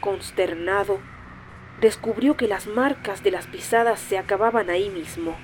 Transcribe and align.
Consternado, 0.00 1.00
descubrió 1.80 2.36
que 2.36 2.48
las 2.48 2.66
marcas 2.66 3.22
de 3.22 3.30
las 3.30 3.46
pisadas 3.46 4.00
se 4.00 4.18
acababan 4.18 4.70
ahí 4.70 4.88
mismo. 4.90 5.36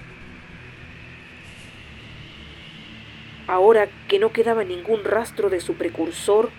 Ahora 3.46 3.88
que 4.08 4.18
no 4.18 4.32
quedaba 4.32 4.64
ningún 4.64 5.04
rastro 5.04 5.50
de 5.50 5.60
su 5.60 5.74
precursor, 5.74 6.50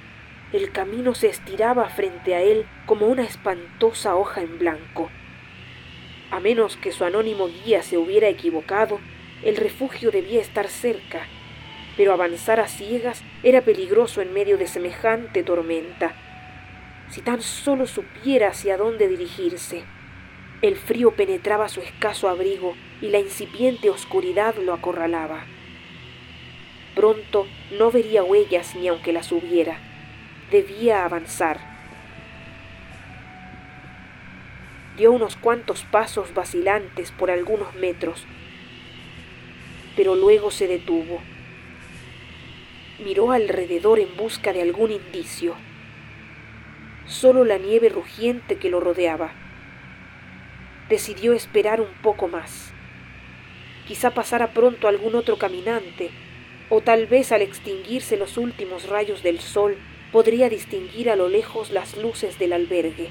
el 0.53 0.71
camino 0.71 1.13
se 1.15 1.27
estiraba 1.27 1.89
frente 1.89 2.33
a 2.33 2.41
él 2.41 2.65
como 2.85 3.07
una 3.07 3.23
espantosa 3.23 4.15
hoja 4.15 4.41
en 4.41 4.57
blanco. 4.57 5.09
A 6.31 6.39
menos 6.39 6.77
que 6.77 6.91
su 6.91 7.03
anónimo 7.03 7.47
guía 7.47 7.83
se 7.83 7.97
hubiera 7.97 8.29
equivocado, 8.29 8.99
el 9.43 9.57
refugio 9.57 10.11
debía 10.11 10.41
estar 10.41 10.67
cerca, 10.67 11.27
pero 11.97 12.13
avanzar 12.13 12.59
a 12.59 12.67
ciegas 12.67 13.23
era 13.43 13.61
peligroso 13.61 14.21
en 14.21 14.33
medio 14.33 14.57
de 14.57 14.67
semejante 14.67 15.43
tormenta. 15.43 16.26
Si 17.09 17.21
tan 17.21 17.41
solo 17.41 17.87
supiera 17.87 18.49
hacia 18.49 18.77
dónde 18.77 19.07
dirigirse. 19.07 19.83
El 20.61 20.75
frío 20.75 21.11
penetraba 21.11 21.69
su 21.69 21.81
escaso 21.81 22.29
abrigo 22.29 22.75
y 23.01 23.09
la 23.09 23.19
incipiente 23.19 23.89
oscuridad 23.89 24.55
lo 24.55 24.73
acorralaba. 24.73 25.45
Pronto 26.95 27.45
no 27.77 27.91
vería 27.91 28.23
huellas 28.23 28.75
ni 28.75 28.87
aunque 28.87 29.13
las 29.13 29.31
hubiera. 29.31 29.79
Debía 30.49 31.05
avanzar. 31.05 31.59
Dio 34.97 35.11
unos 35.11 35.35
cuantos 35.35 35.83
pasos 35.83 36.33
vacilantes 36.33 37.11
por 37.11 37.29
algunos 37.29 37.75
metros, 37.75 38.25
pero 39.95 40.15
luego 40.15 40.49
se 40.49 40.67
detuvo. 40.67 41.21
Miró 43.05 43.31
alrededor 43.31 43.99
en 43.99 44.17
busca 44.17 44.51
de 44.53 44.63
algún 44.63 44.89
indicio. 44.89 45.53
Solo 47.07 47.45
la 47.45 47.57
nieve 47.57 47.89
rugiente 47.89 48.57
que 48.57 48.69
lo 48.69 48.79
rodeaba. 48.79 49.31
Decidió 50.89 51.33
esperar 51.33 51.79
un 51.79 51.93
poco 52.01 52.27
más. 52.27 52.73
Quizá 53.87 54.11
pasara 54.11 54.51
pronto 54.53 54.89
algún 54.89 55.15
otro 55.15 55.37
caminante 55.37 56.11
o 56.69 56.81
tal 56.81 57.07
vez 57.07 57.31
al 57.31 57.41
extinguirse 57.41 58.17
los 58.17 58.37
últimos 58.37 58.89
rayos 58.89 59.23
del 59.23 59.39
sol 59.39 59.77
podría 60.11 60.49
distinguir 60.49 61.09
a 61.09 61.15
lo 61.15 61.29
lejos 61.29 61.71
las 61.71 61.95
luces 61.95 62.37
del 62.39 62.51
albergue. 62.51 63.09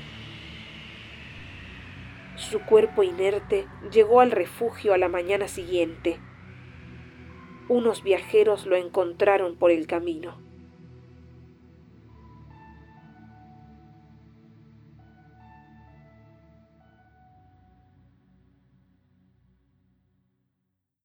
Su 2.36 2.60
cuerpo 2.60 3.02
inerte 3.02 3.66
llegó 3.90 4.20
al 4.20 4.30
refugio 4.30 4.92
a 4.92 4.98
la 4.98 5.08
mañana 5.08 5.48
siguiente. 5.48 6.20
Unos 7.68 8.02
viajeros 8.02 8.66
lo 8.66 8.76
encontraron 8.76 9.56
por 9.56 9.70
el 9.70 9.86
camino. 9.86 10.45